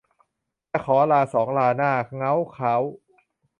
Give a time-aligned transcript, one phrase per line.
[0.71, 2.75] จะขอลาสองราหน้าเง้าเค้า